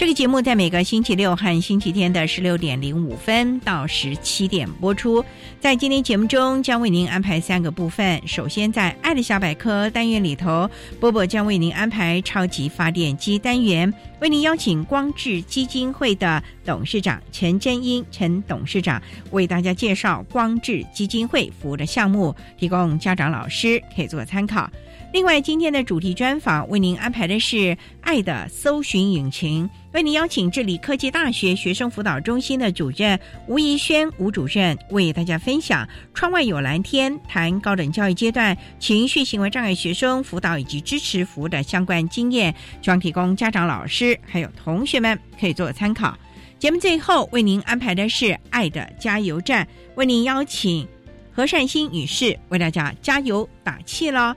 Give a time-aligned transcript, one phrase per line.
[0.00, 5.22] 这个节目在每个星期六和星期天的十六点零五分到十七点播出。
[5.60, 8.18] 在今天节目中，将为您安排三个部分。
[8.26, 24.70] 首先，在“爱的小百科”单元里头，波波将为您安排“超级发电机”单元，为您邀请光智基金会的董事长陈真英陈董事长为大家介绍光智基金会服务的项目，提供家长、老师可以做参考。
[25.12, 46.16] 另外，今天的主题专访为您安排的是“爱的搜寻引擎”，为您邀请智理科技大学学生辅导中心的主任吴怡轩吴主任为大家分享“窗外有蓝天”，谈高等教育阶段情绪行为障碍学生辅导以及支持服务的相关经验，希望提供家长、老师还有同学们可以做参考。
[46.60, 49.66] 节目最后为您安排的是“爱的加油站”，
[49.96, 50.86] 为您邀请
[51.32, 54.36] 何善心女士为大家加油打气了。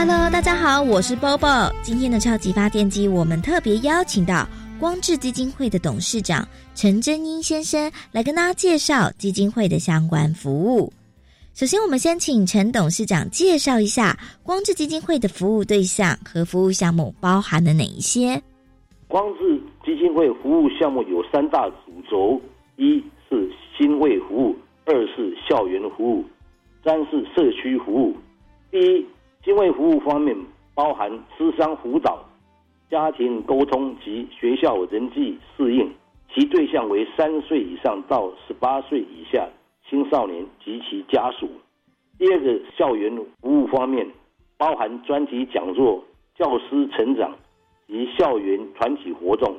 [0.00, 1.72] Hello，大家好，我是 Bobo。
[1.82, 4.46] 今天的超级发电机，我们特别邀请到
[4.78, 10.92] 光智基金会的董事长陈真英先生来跟大家介绍基金会的相关服务。
[11.52, 18.40] 首先，我们先请陈董事长介绍一下光智基金会的服务对象和服务项目包含了哪一些。
[19.08, 22.40] 光智基金会服务项目有三大主轴：
[22.76, 24.54] 一是新卫服务，
[24.84, 26.24] 二是校园服务，
[26.84, 28.16] 三是社区服务。
[28.70, 29.04] 第一。
[29.44, 30.36] 新卫服务方面
[30.74, 32.24] 包含师商辅导、
[32.90, 35.90] 家庭沟通及学校人际适应，
[36.34, 39.48] 其对象为三岁以上到十八岁以下
[39.88, 41.48] 青少年及其家属。
[42.18, 44.06] 第二个校园服务方面
[44.56, 46.04] 包含专题讲座、
[46.34, 47.32] 教师成长
[47.86, 49.56] 及校园团体活动，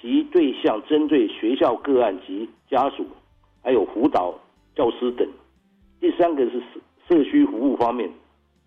[0.00, 3.06] 其对象针对学校个案及家属，
[3.62, 4.34] 还有辅导
[4.74, 5.26] 教师等。
[6.00, 8.10] 第三个是社社区服务方面。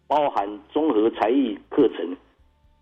[0.09, 2.17] 包含综合才艺课程、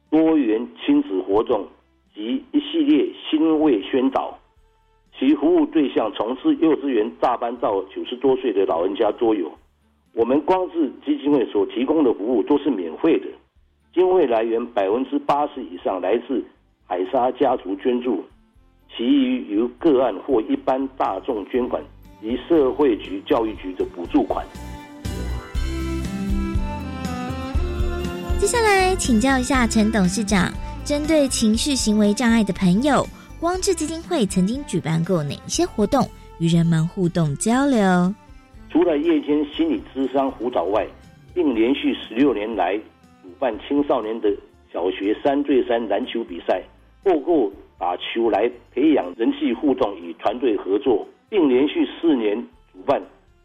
[0.10, 1.68] 多元亲子活动
[2.16, 4.40] 及一系列新位宣导，
[5.20, 9.52] 其服务对象从事幼稚园大班到九十多岁的老人家都有。
[10.14, 13.28] 我们光是基金会所提供的服务都是免费的，
[13.94, 16.42] 经费来源百分之八十以上来自
[16.86, 18.24] 海沙家族捐助，
[18.96, 21.84] 其余由个案或一般大众捐款
[22.22, 24.46] 及社会局、教育局的补助款。
[28.40, 30.54] 接下来请教一下陈董事长，
[30.86, 33.04] 针对情绪行为障碍的朋友，
[33.40, 36.08] 光智基金会曾经举办过哪些活动，
[36.40, 38.14] 与人们互动交流？
[38.70, 40.88] 除了夜间心理咨商辅导外，
[41.34, 42.78] 并连续十六年来
[43.24, 44.32] 主办青少年的
[44.72, 46.62] 小学三对三篮球比赛，
[47.04, 52.40] 透过打球来培养人际互动与团队合作，并连续四年
[52.72, 53.02] 主办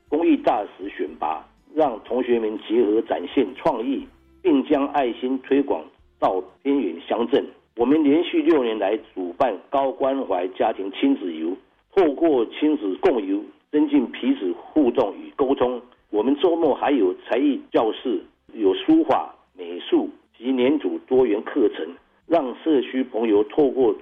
[0.08, 4.06] 公益大使选拔，让同学们结合展现创意。
[4.42, 5.82] 并将爱心推广
[6.18, 7.46] 到偏远乡镇。
[7.76, 11.56] 我们连续六年来主办高关怀家庭亲子游，
[11.94, 13.40] 透过亲子共游，
[13.70, 15.80] 增进彼此互动与沟通，
[16.10, 18.22] 我们周末还有才艺教室，
[18.52, 21.86] 有书法、美术及年组多元课程，
[22.26, 23.94] 让社区朋友透过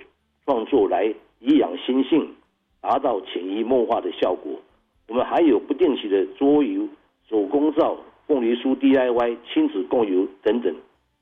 [0.44, 2.28] 创作来颐养心性，
[2.80, 4.52] 达到潜移默化的效果。
[5.06, 6.88] 我们还有不定期的桌游、
[7.28, 7.96] 手工皂、
[8.30, 10.72] 凤梨酥 DIY、亲子共游等等，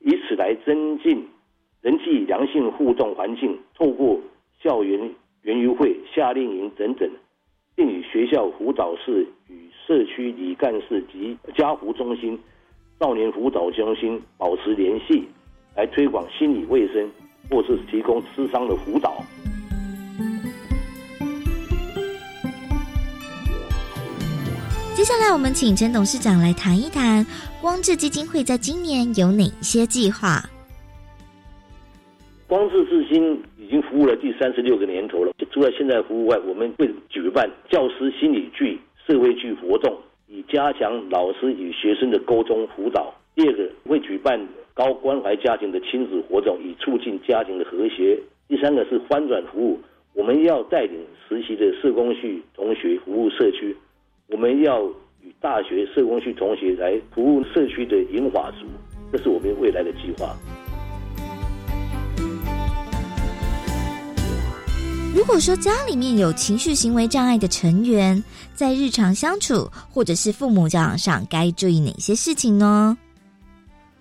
[0.01, 1.27] 以此来增进
[1.81, 3.59] 人际良性互动环境。
[3.75, 4.21] 透过
[4.63, 5.11] 校园
[5.41, 7.09] 园游会、夏令营等等，
[7.75, 12.39] 并与学校辅导室与社区里干事及家湖中心、
[13.01, 15.25] 少年辅导中心保持联系，
[15.75, 17.11] 来推广心理卫生，
[17.51, 19.17] 或是提供智商的辅导。
[25.09, 27.25] 下来，我们请陈董事长来谈一谈
[27.63, 30.45] 光智基金会在今年有哪些计划。
[32.47, 35.33] 光智至今已经服务了第三十六个年头了。
[35.51, 39.97] 除了现在服务外，我们会举办教师心理剧、社会剧活动，
[40.27, 43.11] 以加强老师与学生的沟通辅导。
[43.35, 44.39] 第二个，会举办
[44.75, 48.21] 高关怀家庭的亲子活动，以促进家庭的和谐。
[48.47, 49.81] 第三个是翻转服务，
[50.13, 53.75] 我们要带领实习的社工系同学服务社区。
[54.31, 54.85] 我们要
[55.23, 58.67] 与大学社工系同学来服务社区的银发族，
[59.11, 60.37] 这是我们未来的计划。
[65.17, 68.23] 如果说家里面有情绪行为障碍的成员，
[68.53, 72.99] 在日常相处或者是父母教养上，该注意哪些事情呢？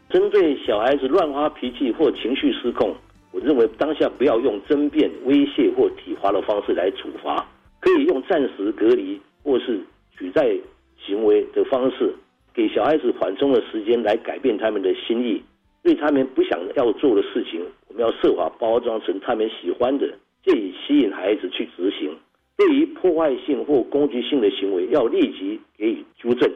[0.09, 2.93] 针对小孩子乱发脾气或情绪失控，
[3.31, 7.47] 我认为当下不要用争辩、威胁或体罚的方式来处罚，
[7.79, 9.81] 可以用暂时隔离或是。
[10.17, 10.57] 举债
[10.97, 12.13] 行为的方式，
[12.53, 15.41] 给小孩子缓冲的时间来改变他们的心意。
[15.83, 20.11] 对他们不想要做的事情，我们要设法包装成他们喜欢的，
[20.43, 22.13] 借以吸引孩子去执行。
[22.57, 26.51] 对于破坏性或攻击性的行为，要立即给予纠正。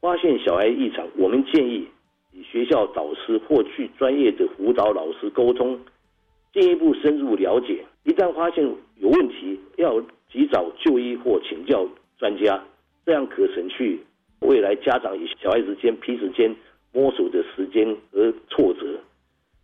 [0.00, 1.86] 发现小孩异常，我们建议
[2.32, 5.78] 与学校导师或去专业的辅导老师沟通，
[6.52, 7.84] 进一步深入了解。
[8.04, 8.64] 一旦发现
[8.96, 10.00] 有问题，要
[10.32, 11.86] 及早就医或请教
[12.18, 12.60] 专家。
[13.04, 14.00] 这样可省去
[14.40, 16.54] 未来家长与小孩子间彼此间
[16.92, 19.00] 摸索的时间和挫折。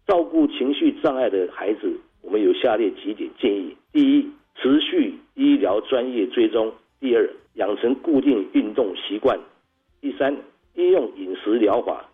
[0.06, 1.92] 照顾情绪障碍的孩子，
[2.22, 4.26] 我们有下列几点建议：第一，
[4.56, 9.38] 持续医疗专业追踪；第二，养成固定运动习惯；
[10.00, 10.36] 第三，
[10.74, 12.08] 应用饮食疗法。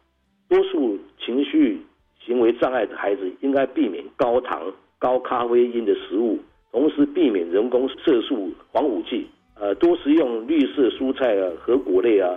[0.49, 1.81] 多数情绪
[2.21, 6.38] 行为障碍的孩子应该避免高糖、高咖啡因的食物，
[6.73, 9.26] 同时避免人工色素、防腐剂。
[9.60, 12.28] 呃，多食用绿色蔬菜啊，和果类啊，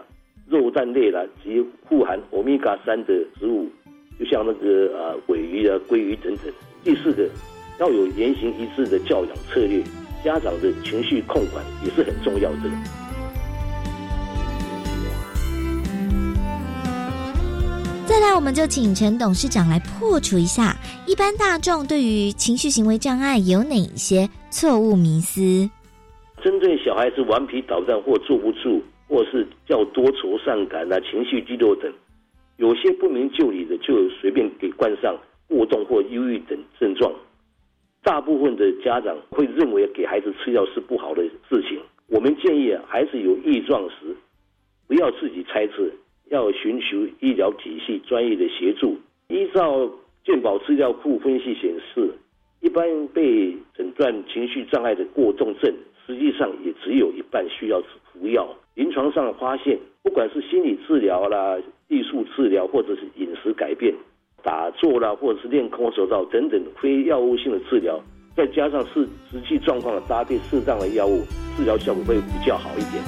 [0.47, 3.67] 肉蛋类啦，及富含欧米伽三的食物，
[4.19, 6.45] 就像那个啊，尾鱼啊、鲑鱼等等。
[6.83, 7.27] 第四个，
[7.79, 9.81] 要有言行一致的教养策略，
[10.23, 12.69] 家长的情绪控管也是很重要的。
[18.05, 25.69] 再来，我们就请陈董事长来破除一下一般大众对于情绪行为障碍有哪一些错误迷思。
[26.47, 31.91] 针对小孩子顽皮捣蛋或坐不住，或是较多愁善感啊、情绪低落等，
[32.55, 35.13] 有些不明就里的就随便给冠上
[35.49, 37.13] 过动或忧郁等症状。
[38.01, 41.81] 大部分的家长会认为给孩子吃药是不好的事情。
[42.07, 44.15] 我们建议啊，孩子有异状时，
[44.87, 45.91] 不要自己猜测，
[46.29, 48.95] 要寻求医疗体系专业的协助。
[49.27, 49.91] 依照
[50.23, 52.09] 健保资料库分析显示，
[52.61, 55.69] 一般被诊断情绪障碍的过动症。
[56.07, 58.47] 实际上也只有一半需要服药。
[58.75, 61.57] 临床上发现，不管是心理治疗啦、
[61.89, 63.93] 艺术治疗，或者是饮食改变、
[64.41, 68.01] 打坐啦，或者是练空手道等等非药物性的治疗，
[68.37, 71.23] 再加上是实际状况的搭配适当的药物，
[71.57, 73.03] 治疗效果会比较好一点。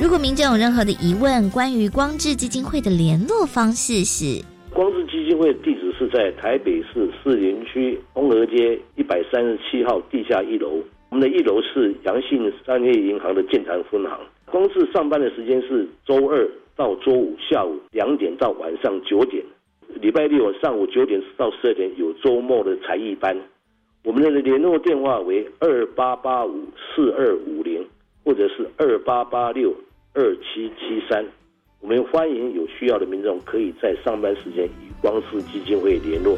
[0.00, 4.40] 如果民众有任何的疑问，关于光智基金会的联络方式是。
[4.72, 10.80] 光智基金会地址是在台北市士林区丰和街一百三十七号地下一楼。
[11.10, 14.20] 我们的一楼是阳信商业银行的建潭分行。
[14.46, 19.44] 光智上班的时间是周二到周五下午两点到晚上九点，
[20.00, 23.36] 礼拜六上午九点到十二点有周末的才艺班。
[24.04, 27.84] 我们的联络电话为二八八五四二五零，
[28.24, 29.74] 或者是二八八六
[30.14, 31.26] 二七七三。
[31.80, 36.36] 我们欢迎有需要的民众可以在上班时间与光世基金会联络。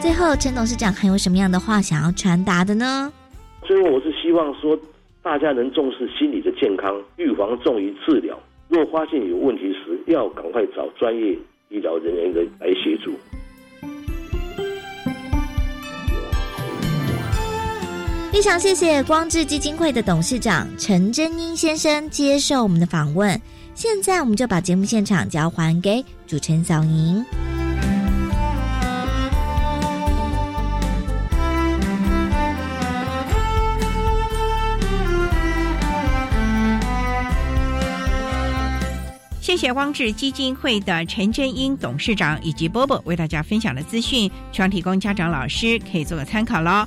[0.00, 3.12] 最后，陈董事长还有什么样的话想要传达的呢？
[3.62, 4.76] 最后，我是希望说，
[5.22, 8.36] 大家能重视心理的健康，预防重于治疗。
[8.68, 11.38] 若发现有问题时，要赶快找专业
[11.68, 13.12] 医疗人员的来协助。
[18.32, 23.38] 非常谢谢光智基金会的董事长陈真英先生接受我们的访问。
[23.74, 27.22] 现在我们就把节目现场交还给主持人小莹。
[39.42, 46.86] 谢谢光智基金会的陈真英董事长以及波波为大家分享的资讯，希望提供家长老师可以做个参考喽。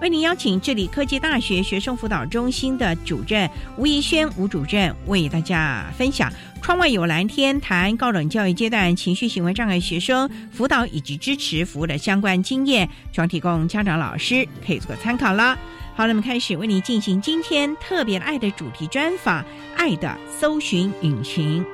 [0.00, 3.48] 为您邀请智理科技大学学生辅导中心的主任
[3.78, 15.56] 吴怡轩吴主任为大家分享“窗外有蓝天”谈高等教育阶段情绪行为障碍学生辅导以及支持服务的相关经验，希望提供家长老师可以做个参考了。
[15.94, 19.42] 好，那么开始为您进行今天特别爱的主题专访——
[19.78, 21.64] 爱的搜寻引擎。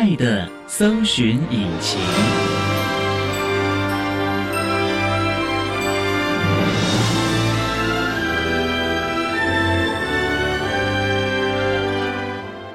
[0.00, 2.00] 爱的搜寻引擎。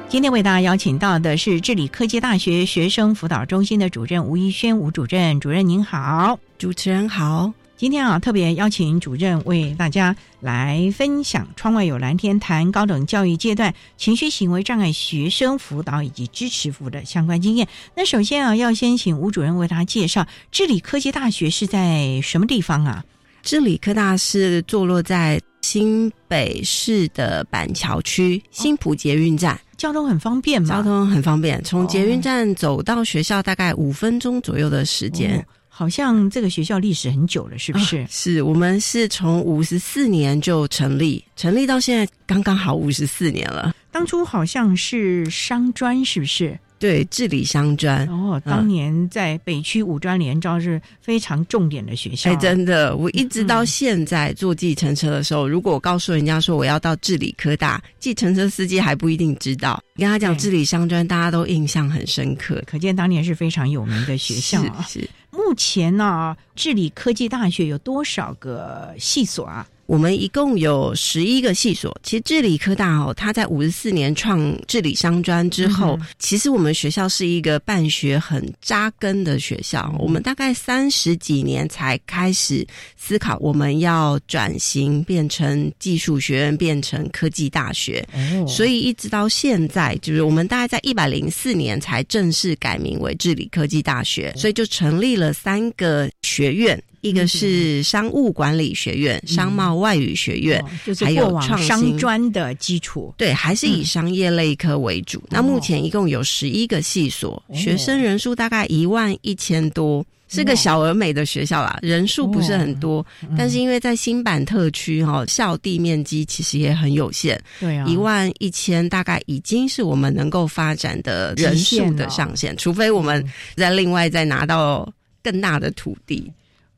[0.08, 7.51] 今天为大家邀请到的是智理科技大学学生辅导中心的主任吴一轩吴主任，主任您好，主持人好。
[7.77, 17.67] 今天啊，特别邀请主任为大家来分享“窗外有蓝天”谈高等教育阶段情绪行为障碍学生辅导以及支持服务的相关经验。
[17.94, 23.03] 那首先啊，要先请吴主任为大家介绍智理科技大学是在什么地方啊？
[23.44, 30.70] 智理科大是坐落在新北市的板桥区新浦捷运站，交通很方便嘛？
[30.70, 35.46] 交通很方便，从捷运站走到学校大概五分钟左右的时间。
[35.77, 38.08] 好像这个学校历史很久了，是不是？
[38.10, 43.75] 是我们是从五十四年就成立，成立到现在刚刚好五十四年了。
[43.91, 46.58] 当初好像是商专，是不是？
[46.79, 48.08] 对，治理商专。
[48.08, 52.32] 哦，当年在北区五专联招是非常重点的学校。
[52.32, 59.82] 哎，真的，我一直到现在坐计程车的时候，如果我告诉人家说我要到治理科大，计程车司机还不一定知道。
[59.98, 64.86] 跟他讲治理商专，大家都印象很深刻，可见当年是非常有名的学校啊。
[64.88, 65.05] 是。
[65.36, 69.68] 目前呢，治理科技大学有多少个系所啊？
[69.86, 71.96] 我们一共有十一个系所。
[72.04, 79.94] 其实治理科大哦，它在五十四年创治理商专之后，其实我们学校是一个办学很扎根的学校。
[80.00, 82.65] 我们大概三十几年才开始
[82.98, 88.06] 思考，我们要转型变成技术学院，变成科技大学。
[88.48, 96.82] 所以一直到现在，就是我们大概在一百零四年才正式改名为治理科技大学，所以就成立了三个学院。
[97.05, 100.59] 一个是商务管理学院、商贸外语学院，
[101.00, 103.13] 还有商专的基础。
[103.15, 105.21] 对，还是以商业类科为主。
[105.29, 111.77] 那目前一共有十一个系所，学生人数大概一万一千多，是个小而美的学校啦。
[111.83, 113.05] 人数不是很多，
[113.38, 117.39] 但是因为在新版特区哈，校地面积其实也很有限。
[117.59, 123.24] 对啊，一万一千大概已经是我们能够发展的人数的上限，除非我们
[123.55, 126.31] 再另外再拿到更大的土地。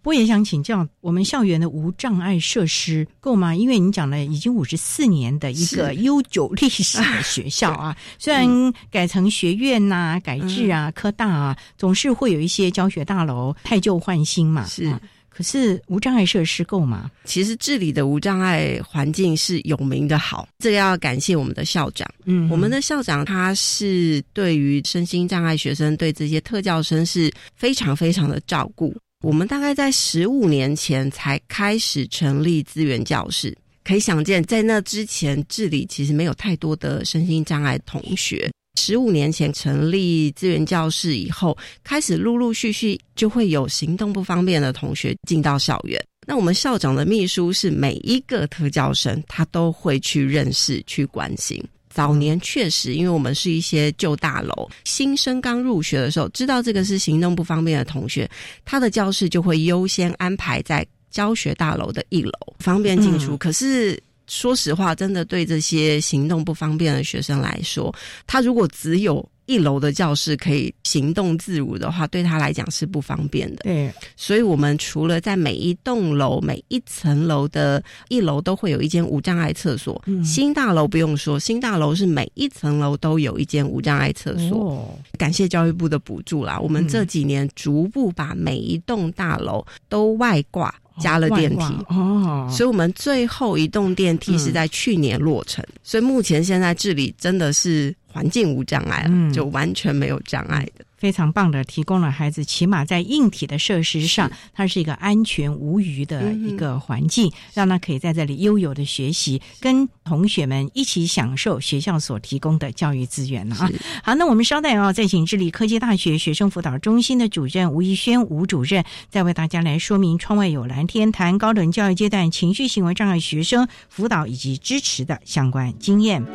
[0.08, 3.54] 我也想请教，我们校园的无障碍设施够吗？
[3.54, 14.66] 因为你讲了已经五十四年的一个悠久历史的学校啊， 虽然改成学院呐、改制啊、科大啊，总是会有一些教学大楼太旧换新嘛。
[14.66, 14.90] 是，
[15.28, 17.12] 可是无障碍设施够吗？
[17.26, 22.10] 其实治理的无障碍环境是有名的好，这个要感谢我们的校长。
[22.24, 28.96] 嗯，我们的校长他是对于身心障碍学生、对这些特教生是非常非常的照顾。
[29.24, 38.48] 我们大概在十五年前才开始成立资源教室，可以想见，在那之前，治理其实没有太多的身心障碍同学。
[38.80, 46.00] 十五年前成立资源教室以后，开始陆陆续续就会有行动不方便的同学进到校园。
[46.28, 51.60] 那我们校长的秘书是每一个特教生，他都会去认识、去关心。
[51.98, 58.30] 早年确实，因为我们是一些旧大楼，新生刚入学的时候，知道这个是行动不方便的同学，
[58.64, 63.36] 他的教室就会优先安排在教学大楼的一楼，方便进出。
[63.36, 67.92] 可是说实话，真的对这些行动不方便的学生来说，
[68.28, 73.64] 他如果只有一楼的教室可以行动自如的话，对他来讲是不方便的。
[73.64, 84.70] 对，所以我们除了在每一栋楼、每一层楼的一楼都会有一间无障碍厕所，嗯新大楼不用说，新大楼是每一层楼都有一间无障碍厕所。
[84.70, 91.64] 哦，感谢教育部的补助啦，我们嗯这几年逐步把每一栋大楼都外挂加了电梯。
[91.88, 100.86] 哦，所以，我们最后一栋电梯是在去年落成，所以目前现在治理真的是环境无障碍了，嗯就完全没有障碍的。
[100.98, 113.70] 非常棒的，提供了孩子起码在硬体的设施上，它是一个安全无虞的一个环境，让他可以在这里悠游的学习，跟同学们一起享受学校所提供的教育资源了啊。
[114.04, 126.26] 好，那我们稍待哦，再请智利科技大学学生辅导中心的主任吴怡轩吴主任，再为大家来说明“窗外有蓝天”谈高等教育阶段情绪行为障碍学生辅导以及支持的相关经验。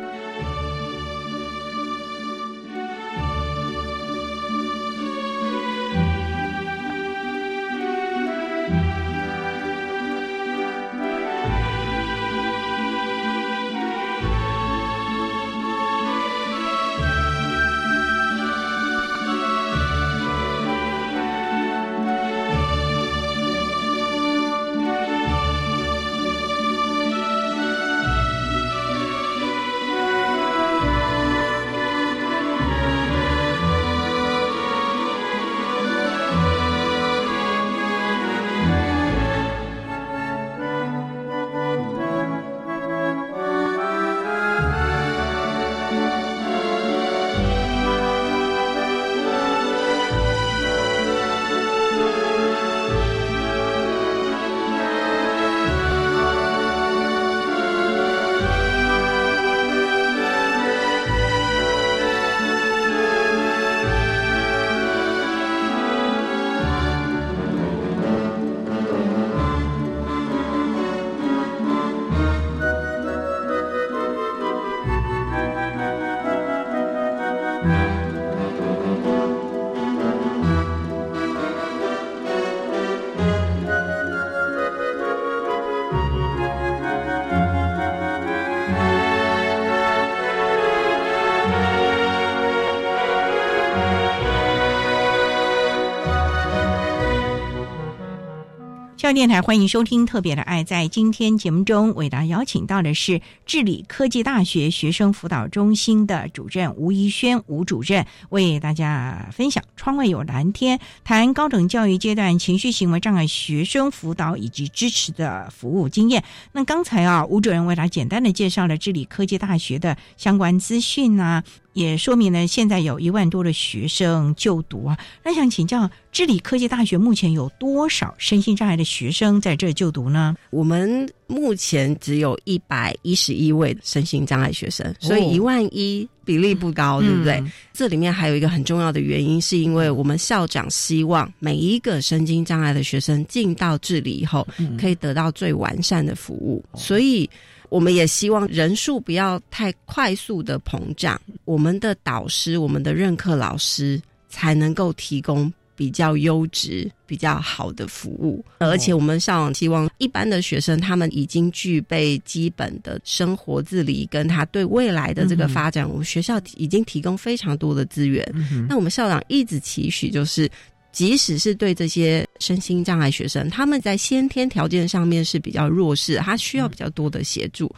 [99.13, 100.63] 电台欢迎收听《特别的爱》。
[100.65, 116.23] 在今天节目中，为大家邀请到的是治理科技大学学生辅导中心的主任吴怡轩吴主任，为大家分享“窗外有蓝天”，谈高等教育阶段情绪行为障碍学生辅导以及支持的服务经验。
[116.53, 124.97] 那刚才啊，吴主任为大家简单的介绍了治理科技大学的相关资讯啊，也说明了现在有一万多的学生就读啊。
[125.23, 130.35] 那想请教，治理科技大学目前有多少身心障碍的学生在这就读呢？
[130.51, 137.33] 我们目前只有一百一十一位身心障碍学生，所以一万一比例不高，对不对？
[137.35, 144.47] 嗯这里面还有一个很重要的原因，是因为我们校长希望每一个身心障碍的学生进到治理以后，
[144.79, 147.29] 可以得到最完善的服务，所以。
[147.73, 158.45] 我们也希望人数不要太快速的膨胀，我们的导师、我们的任课老师才能够提供比较优质、比较好的服务。
[158.59, 168.23] 而且我们校长希望一般的学生，他们已经具备基本的生活自理，跟他对未来的这个发展，我们学校已经提供非常多的资源。
[168.69, 170.47] 那我们校长一直期许就是。
[170.93, 177.69] 即使是对这些身心障碍学生，他们在先天条件上面是比较弱势，他需要比较多的协助。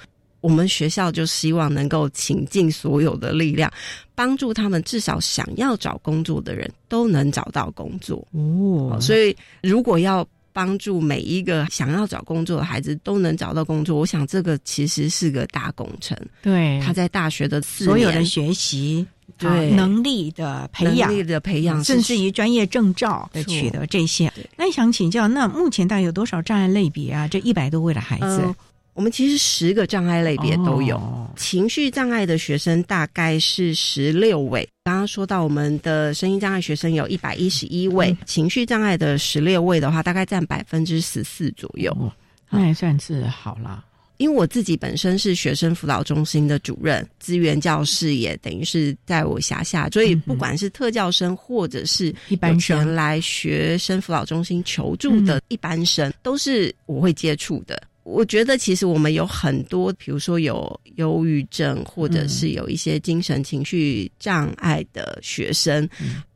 [0.41, 3.71] 我们学校就希望能够倾尽所有的力量，
[4.13, 8.23] 帮助他们至少想要找工作的人都能找到工作。
[8.33, 16.15] 哦所以，如果要帮助每一个想要找工作的孩子都能找到工作，我想这个其实是个大工程。
[16.43, 19.05] 对他在大学的四所有的年学习。
[19.37, 24.49] 对啊能力的培养能，力的培养，甚至于专业证照的取得，这些对。
[24.57, 27.27] 那想请教，那目前大概有多少障碍类别啊？
[27.27, 28.55] 这一百多位的孩子呃，
[28.93, 30.95] 我们其实十个障碍类别都有。
[30.97, 41.91] 哦情绪障碍的学生大概是十六位，刚刚说到我们的声音障碍学生有一百一十一位，嗯情绪障碍的十六位的话，大概占百分之十四左右。
[41.99, 42.09] 哦
[42.49, 43.83] 那也算是好了。
[44.17, 57.81] 因为我自己本身是学生辅导中心的主任，资源教室也等于是在我辖下，所以不管是特教生或者是一般生来学生辅导中心求助的一般生，都是我会接触的。
[58.03, 65.89] 我觉得其实我们有很多，比如说有忧郁症，或者是有一些精神情绪障碍的学生。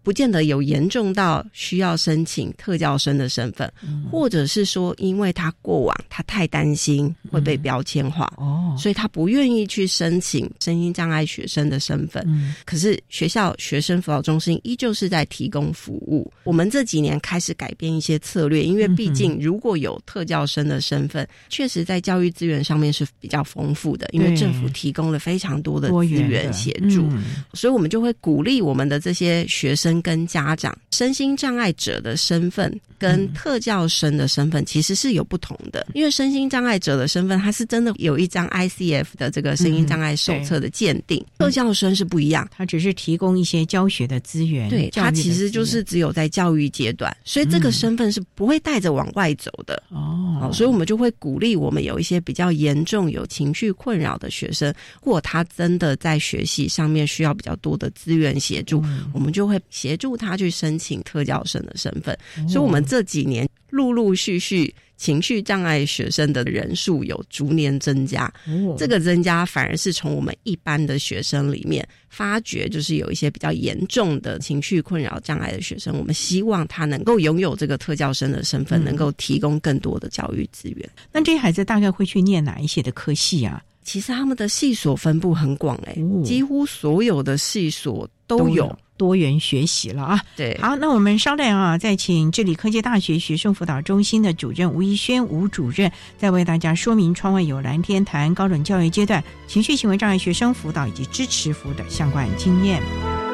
[0.10, 3.72] 不见得有严重到需要申请特教生的身份，
[4.12, 12.28] 或者是说，因为他过往他太担心会被标签化，哦，所以他不愿意去申请身心障碍学生的身份。
[12.66, 16.34] 可是学校学生辅导中心依旧是在提供服务。
[16.44, 27.08] 我们这几年开始改变一些策略，因为毕竟如果有特教生的身份，确实在教育资源上面是比较丰富的，因为政府提供了非常多的资源协助，
[27.54, 29.99] 所以我们就会鼓励我们的这些学生。
[30.02, 49.82] 跟家长身心障碍者的身份跟特教生的身份其实是有不同的，因为身心障碍者的身份，他是真的有一张 ICF 的这个声音障碍手册的鉴定，特教生是不一样，他只是提供一些教学的资源，对他其实就是只有在教育阶段，所以这个身份是不会带着往外走的。
[49.92, 50.52] 哦。
[50.52, 58.84] 所以我们就会鼓励我们有一些比较严重有情绪困扰的学生，如果他真的在学习上面需要比较多的资源协助，
[59.14, 59.58] 我们就会。
[59.70, 68.32] 协助他去申请特教生的身份，所以，我们这几年陆陆续续情绪障碍学生的人数有逐年增加。
[68.78, 80.90] 这个增加反而是从我们一般的学生里面发觉，就是有一些比较严重的情绪困扰障碍的学生，我们希望他能够拥有这个特教生的身份，能够提供更多的教育资源。
[81.12, 83.64] 那这些孩子大概会去念哪一些的科系啊？
[83.82, 88.78] 其实他们的系所分布很广，哎，几乎所有的系所都有。
[89.00, 90.20] 多元学习了啊！
[90.36, 103.29] 对，好，那我们稍等啊，再请这里科技大学学生辅导中心的主任吴一轩吴主任，再为大家说明窗外有蓝天谈高等教育阶段情绪行为障碍学生辅导以及支持服务的相关经验。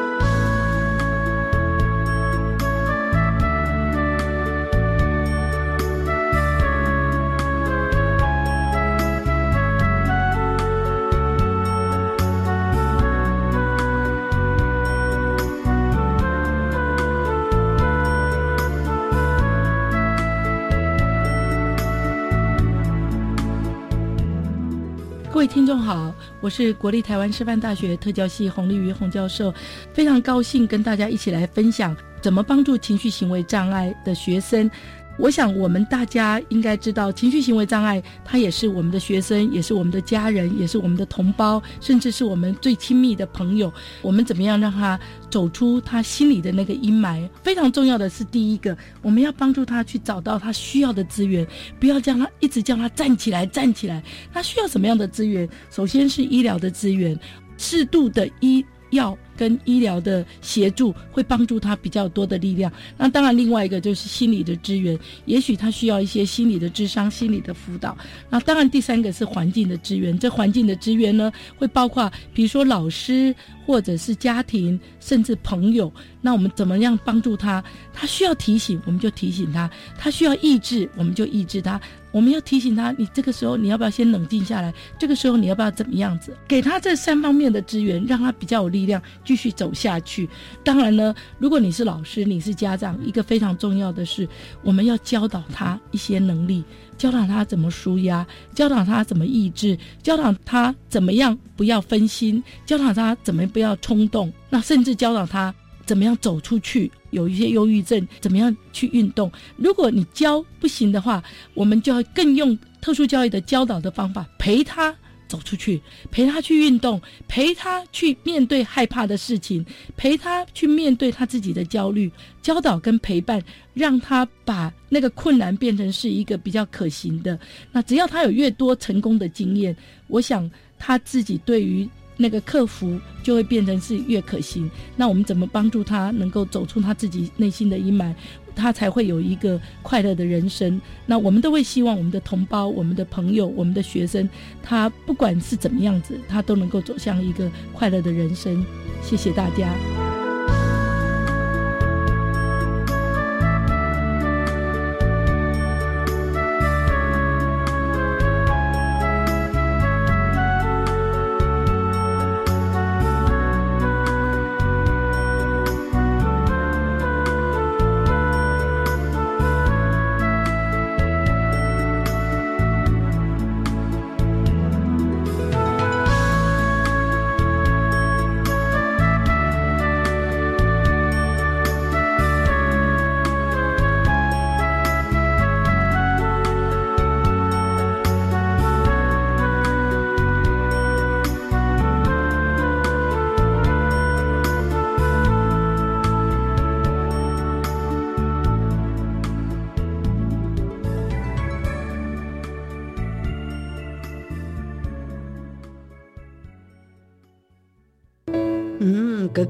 [25.36, 29.54] 各位听众好，我是国立台湾师范大学特教系洪丽瑜洪教授，
[29.94, 34.72] 非常高兴跟大家一起来分享怎么帮助情绪行为障碍的学生。
[35.18, 43.72] 我想，我们大家应该知道，情绪行为障碍，他也是我们的学生，也是我们的家人，也是我们的同胞，甚至是我们最亲密的朋友。
[44.02, 45.00] 我们怎么样让他
[45.30, 47.28] 走出他心里的那个阴霾？
[47.42, 51.48] 非常重要的是，第一个，我们要帮助他去找到他需要的资源，
[51.80, 54.04] 不要叫他一直叫他站起来，站起来。
[54.34, 55.48] 他需要什么样的资源？
[55.70, 57.18] 首先是医疗的资源，
[57.58, 59.18] 适度的医药。
[59.36, 62.72] 跟医疗的协助会帮助他比较多的力量。
[62.98, 67.98] 那当然，另外一个就是心理的支援，也许他需要一些心理的智商、心理的辅导。
[68.30, 70.18] 那当然，第三个是环境的支援。
[70.18, 75.92] 这环境的支援呢，会包括比如说老师，或者是家庭，甚至朋友。
[76.22, 77.64] 那我们怎么样帮助他？
[77.94, 81.80] 他需要提醒，我们就提醒他；他需要抑制，我们就抑制他。
[82.12, 84.74] 我们要提醒他，你这个时候你要不要先冷静下来？
[84.98, 86.36] 这个时候你要不要怎么样子？
[86.48, 89.02] 给他这三方面的资源，让他比较有力量。
[89.26, 90.30] 继续走下去。
[90.64, 94.28] 当然呢，如果你是老师，你是家长，一个非常重要的是，
[94.64, 96.64] 我们要教导他一些能力，
[96.98, 104.32] 教导他怎么舒压，教导他怎么抑制，教导他怎么样不要分心，教导他怎么不要冲动。
[104.50, 105.54] 那甚至教导他
[105.86, 109.32] 怎么样走出去，有一些忧郁症，怎么样去运动。
[109.58, 114.96] 如果你教不行的话，我们就要更用特殊教育的教导的方法陪他。
[115.28, 119.66] 走出去，陪他去运动，陪他去面对害怕的事情，
[119.98, 122.12] 陪他去面对他自己的焦虑，
[122.42, 123.42] 教导跟陪伴，
[123.74, 127.40] 让他把那个困难变成是一个比较可行的。
[127.72, 129.76] 那只要他有越多成功的经验，
[130.08, 134.70] 我想他自己对于那个克服就会变成是越可行。
[134.96, 138.14] 那我们怎么帮助他能够走出他自己内心的阴霾？
[138.56, 140.80] 他才会有一个快乐的人生。
[141.06, 144.28] 那我们都会希望我们的同胞、我们的朋友、我们的学生，
[144.64, 148.66] 他不管是怎么样子，他都能够走向一个快乐的人生。
[149.04, 150.25] 谢谢大家。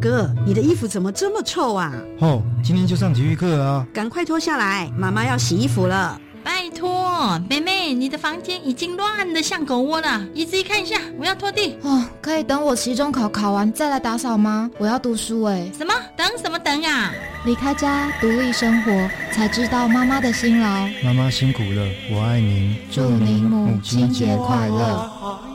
[0.06, 1.91] 哥哥，你的衣服怎么这么臭啊？
[2.20, 3.88] 哦，今天就上体育课啊！
[3.91, 6.22] 赶快脱下来，妈妈要洗衣服了。
[6.44, 11.76] 拜托，妹妹，你的房间已经乱得像狗窝了，你自己看一下，我要拖地。
[11.82, 14.70] 哦，可以等我期中考考完再来打扫吗？
[14.78, 15.68] 我要读书哎。
[15.76, 15.91] 什么？
[16.15, 17.12] 等什么等啊？
[17.44, 20.88] 离开家，独立生活，才知道妈妈的辛劳。
[21.04, 25.55] 妈妈辛苦了，我爱您，祝您母亲节快乐。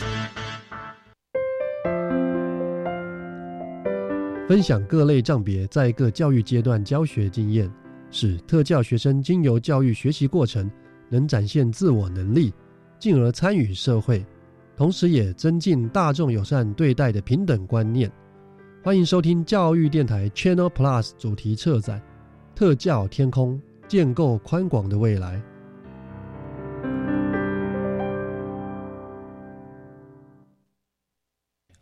[4.51, 7.71] 分享各类障别在各教育阶段教学经验，
[8.09, 10.69] 使特教学生经由教育学习过程，
[11.07, 12.53] 能展现自我能力，
[12.99, 14.25] 进而参与社会，
[14.75, 18.11] 同时也增进大众友善对待的平等观念。
[18.83, 21.97] 欢迎收听教育电台 Channel Plus 主题策展
[22.53, 23.53] 《特教天空》，
[23.87, 25.41] 建构宽广的未来。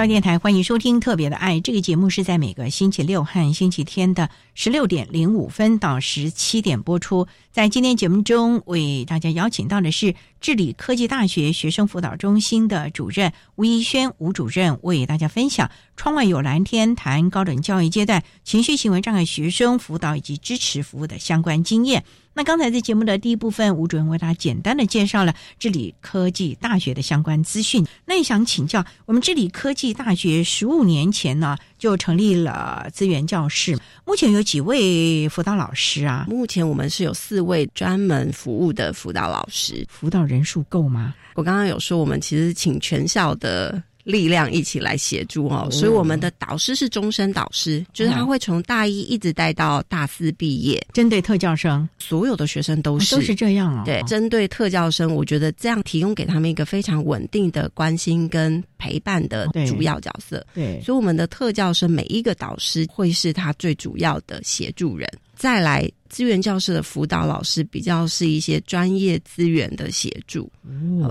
[0.00, 7.26] 教电台欢迎收听《特别的爱》这个节目，是在每个星期六和星期天的十六点零五分到十七点播出。
[7.52, 22.04] 在今天节目中，为大家邀请到的是治理科技大学学生辅导中心的主任吴怡轩吴主任，为大家分享“窗外有蓝天”谈高等教育阶段情绪行为障碍学生辅导以及支持服务的相关经验。
[22.32, 27.84] 那刚才在节目的第一部分，吴主任为大家简单的介绍了治理科技大学的相关资讯。
[28.06, 33.76] 那也想请教，我们治理科技大学十五年前呢就成立了资源教室，
[34.06, 36.24] 目前有几位辅导老师啊？
[36.28, 41.14] 目前我们是有四位专门服务的辅导老师，辅导人数够吗？
[41.34, 43.82] 我刚刚有说，我们其实请全校的。
[44.02, 50.84] 力量一起来协助哦，所以我们的导师是终身导师，就是他会从大一一直带到大四毕业。
[50.94, 53.84] 针对特教生，所有的学生都是都是这样啊。
[53.84, 60.44] 对，针对特教生，我觉得这样提供给他们一个非常稳定的关心跟陪伴的主要角色。
[60.54, 65.06] 对，所以我们的特教生每一个导师会是他最主要的协助人。
[65.40, 70.52] 再来，资源教室的辅导老师比较是一些专业资源的协助，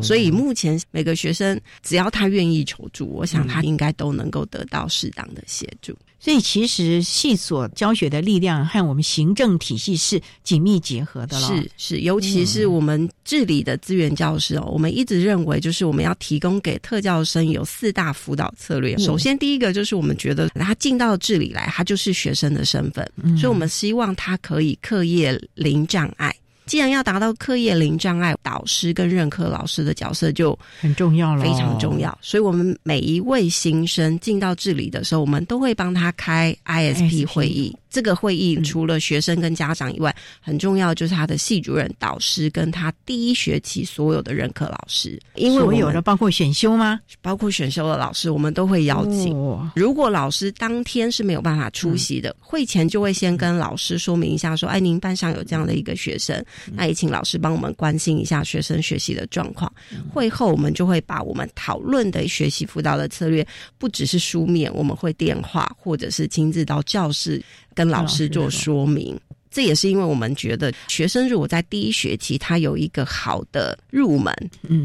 [0.04, 5.98] 所以目前每个学生只要他愿意求助，我想他应该都能够得到适当的协助。
[6.20, 11.48] 所以其实系所教学的力量和我们行政体系是紧密结合的了。
[11.48, 18.98] 是是，尤其是我们治理的资源教师哦，我们一直认为就是我们要提供给特教生有四大辅导策略。
[18.98, 26.36] 首先第一个就是我们觉得他进到治理来，他就是学生的身份，所以我们希望他可以课业零障碍。
[26.70, 32.16] 既然要达到课业零障碍，导师跟任课老师的角色就很重要了，非常重要。
[32.22, 37.76] 所以，我们每一位新生进到这里的时候，我们都会帮他开 ISP 会议。
[37.90, 47.00] 这个会议除了学生跟家长以外，很重要就是他的系主任、导师跟他第一学期所有的任课老师，因为我有的包括选修吗？
[47.22, 49.36] 包括选修的老师，我们都会邀请。
[49.76, 59.72] 如果老师当天是没有办法出席的，会前就会先跟老师说明一下，说：“哎，您班上有这样的一个学生，那也请老师帮我们关心一下学生学习的状况。”
[60.14, 63.46] 会后我们就会把我们讨论的学习辅导的策略，
[63.78, 67.42] 不只是书面，我们会电话或者是亲自到教室。
[67.80, 69.18] 跟老师做说明，
[69.50, 74.36] 这也是因为我们觉得学生如果在第一学期他有一个好的入门，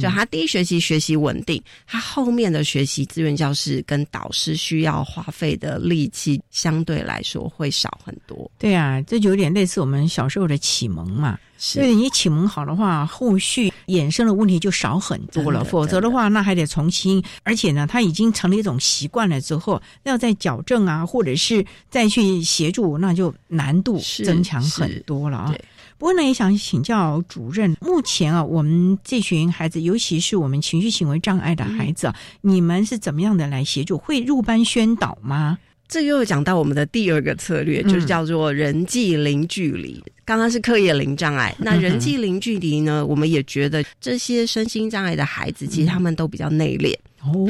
[0.01, 8.49] 就他第一学期学习稳定，他后面的学习资源教室跟导师需要花费的力气相对来说会少很多。
[8.57, 11.37] 对啊，这就有点类似我们小时候的启蒙嘛。
[11.59, 15.63] 是对你启蒙好的话，后续衍生的问题就少很多了。
[15.65, 25.55] 否则的话，那还得重新，而且呢，他已经成了一种习惯了之后，要再矫正啊，或者是再去协助，那就难度增强很多了啊。
[25.97, 33.97] 不过呢，也想请教主任，目前啊，我们这群孩子，尤其是我们情绪行为障碍的孩子啊，你们是怎么样的来协助？
[33.97, 35.59] 会入班宣导吗？
[35.87, 40.03] 这又有讲到我们的第二个策略，就是叫做人际零距离。
[40.25, 43.05] 刚刚是课业零障碍，那人际零距离呢？
[43.05, 46.95] 我们也觉得这些身心障碍的孩子，其实他们都比较内敛。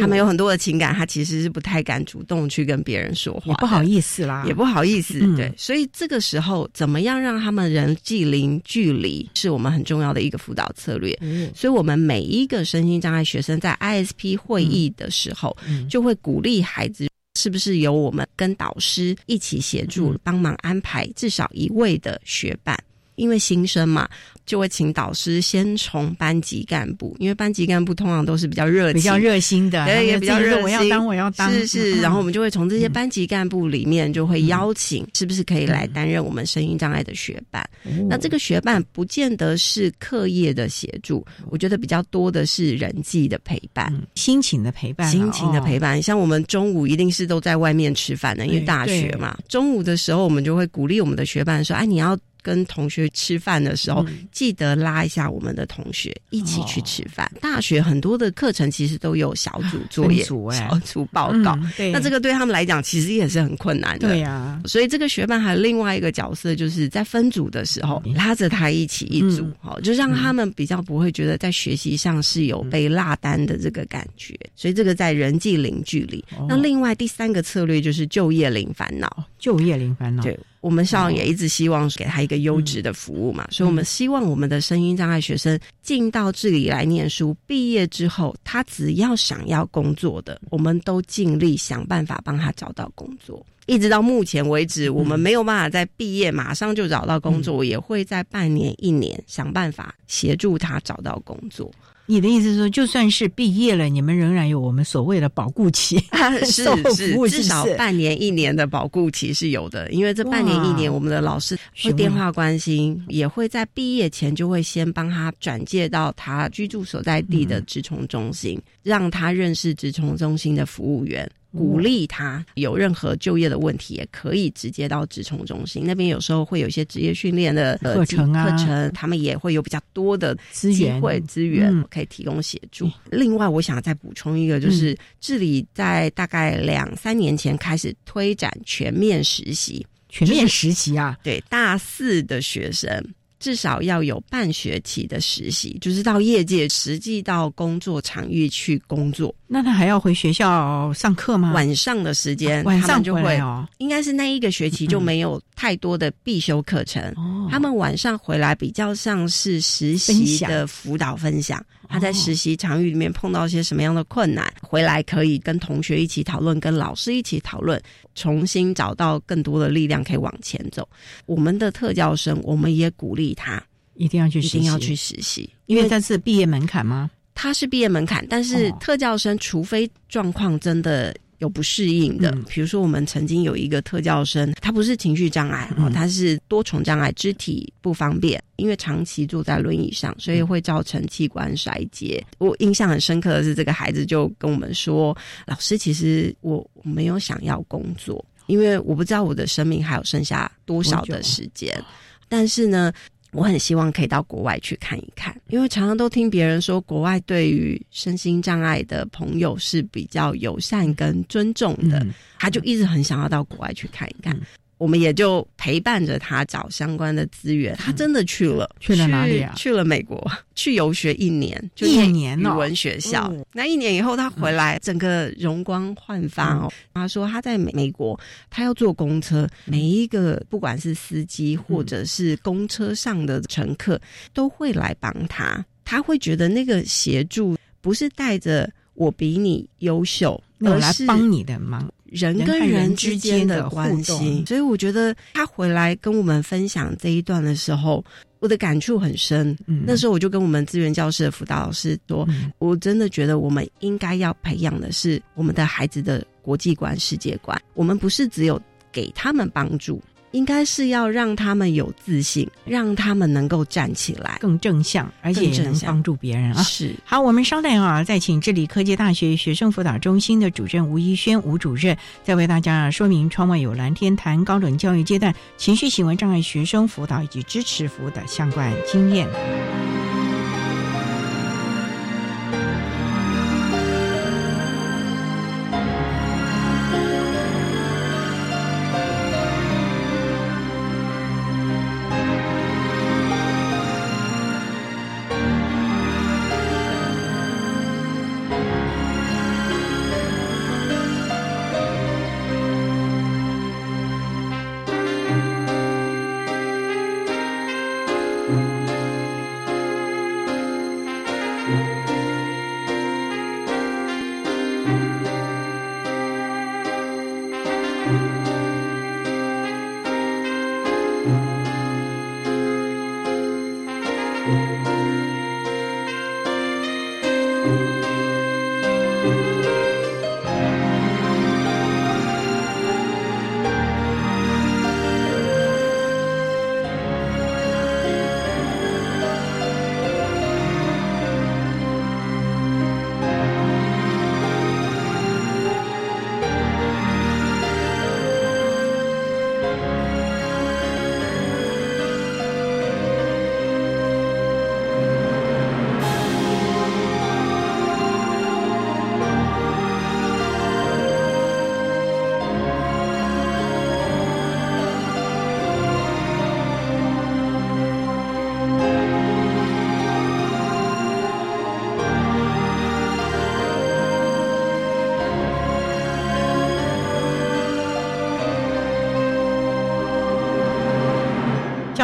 [0.01, 5.18] 他们有很多的情感，他其实是不太敢主动去跟别人说话，也不好意思啦，也不好意思。
[5.20, 11.16] 嗯对，所以这个时候怎么样让他们人际零距离，是我们很重要的一个辅导策略。
[11.20, 17.09] 嗯所以我们每一个身心障碍学生在 ISP 会议的时候，嗯就会鼓励孩子。
[17.37, 22.79] 是不是由我们跟导师一起协助，帮忙安排至少一位的学伴？
[23.16, 24.09] 因为新生嘛，
[24.46, 30.62] 就会请导师先从班级干部，因为班级干部通常都是比较热情、比较热心的，对，也比较热心。
[30.62, 31.96] 我要当，我要当，是是。
[31.96, 37.64] 嗯然后我们就会从这些班级干部里面，就会邀请，是不是可以来担任我们声音障碍的学伴？
[37.85, 46.03] 嗯那这个学伴不见得是课业的协助，我觉得比较多的是人际的陪伴、心情的陪伴啊，心情的陪伴。
[46.03, 57.26] 像我们中午一定是都在外面吃饭的，因为大学嘛，中午的时候我们就会鼓励我们的学伴说：“哎，你要。”跟同学吃饭的时候，嗯记得拉一下我们的同学一起去吃饭。
[57.35, 64.09] 哦大学很多的课程其实都有小组作业、小组报告，嗯对那这个对他们来讲其实也是很困难的。
[64.09, 74.38] 对呀所以这个学伴还有另外一个角色，就是在分组的时候拉着他一起一组，嗯好、就让他们比较不会觉得在学习上是有被落单的这个感觉。
[74.54, 76.22] 所以这个在人际零距离。
[76.37, 79.24] 哦那另外第三个策略就是就业零烦恼。
[79.38, 80.22] 就业零烦恼。
[80.22, 93.44] 对我们校长也一直希望给他一个优质的服务嘛，所以我们希望我们的声音障碍学生进到这里来念书，毕业之后他只要想要工作的，我们都尽力想办法帮他找到工作。
[93.66, 101.70] 一直到目前为止，我们没有办法在毕业马上就找到工作，也会在半年、一年想办法协助他找到工作。
[102.07, 105.99] 你的意思是说，就算是毕业了，你们仍然有我们所谓的保固期，
[106.45, 106.64] 是
[106.95, 121.31] 是至少半年一年的保固期是有的，因为这半年一年，我们的老师会电话关心，也会在毕业前就会先帮他转介到他居住所在地的职虫中心，让他认识职虫中心的服务员。
[121.57, 126.09] 鼓励他有任何就业的问题，也可以直接到职虫中心那边。
[126.09, 132.90] 有时候会有一些职业训练的呃课程啊课程，他们也会有比较多的资源会资源嗯可以提供协助。
[133.11, 143.05] 另外，我想再补充一个，就是治理在大概两三年前开始推展全面实习，全面实习啊，对大四的学生。
[143.40, 149.35] 至少要有半学期的实习，就是到业界实际到工作场域去工作。
[149.55, 151.53] 那他还要回学校上课吗？
[151.53, 157.01] 晚上的时间，晚上就会哦，应该是那一个学期就没有太多的必修课程。
[157.17, 167.81] 哦他们晚上回来比较像是实习的辅导分享，他在哦实习场域里面碰到一些什么样的困难，回来可以跟同学一起讨论，跟老师一起讨论，
[168.17, 170.88] 重新找到更多的力量可以往前走。
[171.27, 173.62] 我们的特教生，我们也鼓励他
[173.95, 177.09] 一定要去实习，一定要去实习，因为这是毕业门槛吗？
[177.35, 178.77] 他是毕业门槛，但是哦。
[178.81, 182.44] 特教生除非状况真的有不适应的，嗯。
[182.49, 192.25] 比如说我们曾经有一个特教生，他不是情绪障碍哦，嗯他是多重障碍，肢体不方便，因为长期坐在轮椅上，所以会造成器官衰竭。
[192.38, 195.16] 我印象很深刻的是，这个孩子就跟我们说
[195.47, 201.83] ：“老师，其实我我没有想要工作，因为我不知道我的生命还有剩下多少的时间，
[202.29, 202.92] 但是呢。”
[203.35, 214.38] 我很希望可以到国外去看一看，因为常常都听别人说，国外对于身心障碍的朋友是比较友善跟尊重的，嗯他就一直很想要到国外去看一看。
[214.78, 219.52] 我们也就陪伴着他找相关的资源，他真的去了，嗯去了哪里啊？
[219.56, 222.54] 去了美国，去游学一年，就一年哦。
[222.54, 223.29] 语文学校。
[223.29, 226.72] 哦那一年以后，他回来，整个容光焕发哦。
[226.92, 228.18] 他说他在美美国，
[228.50, 234.00] 他要坐公车，每一个不管是司机或者是公车上的乘客，
[234.33, 235.64] 都会来帮他。
[235.85, 248.04] 他会觉得那个协助不是带着我比你优秀，那我而是来帮你的忙，人跟人人之之间的关系，所以我觉得他回来跟我们分享这一段的时候，
[248.38, 249.56] 我的感触很深。
[249.67, 252.27] 嗯那时候我就跟我们资源教室的辅导老师说，
[252.58, 257.60] 我真的觉得我们应该要培养的是我们的孩子的国际观、世界观。
[257.75, 258.60] 我们不是只有
[258.92, 260.00] 给他们帮助，
[260.35, 266.60] 应该是要让他们有自信，让他们能够站起来，更正向，而且也能帮助别人啊。
[266.64, 279.28] 是好，我们稍等啊，再请智理科技大学学生辅导中心的主任吴一轩吴主任，再为大家说明“窗外有蓝天”谈高等教育阶段情绪行为障碍学生辅导以及支持服务的相关经验。